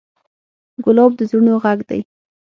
[0.83, 2.01] ګلاب د زړونو غږ دی.